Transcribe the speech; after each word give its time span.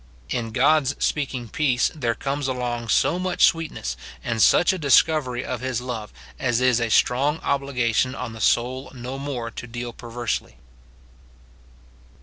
In 0.29 0.49
God's 0.51 0.95
speaking 0.97 1.47
peace 1.47 1.91
there 1.93 2.15
comes 2.15 2.47
along 2.47 2.87
so 2.89 3.19
much 3.19 3.45
sweetness, 3.45 3.95
and 4.23 4.41
such 4.41 4.73
a 4.73 4.79
discovery 4.79 5.45
of 5.45 5.61
his 5.61 5.79
love, 5.79 6.11
as 6.39 6.59
is 6.59 6.79
a 6.79 6.89
strong 6.89 7.37
obliga 7.41 7.93
tion 7.93 8.15
on 8.15 8.33
the 8.33 8.41
soul 8.41 8.91
no 8.95 9.19
more 9.19 9.51
to 9.51 9.67
deal 9.67 9.93
perversely. 9.93 10.57